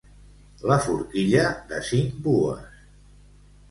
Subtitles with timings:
[0.71, 1.45] La forquilla
[1.75, 2.85] de cinc pues.